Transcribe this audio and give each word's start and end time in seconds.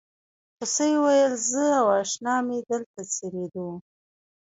هوسۍ 0.57 0.93
وویل 0.99 1.33
زه 1.49 1.65
او 1.79 1.87
اشنا 2.01 2.35
مې 2.45 2.57
دلته 2.71 2.99
څریدو. 3.13 3.67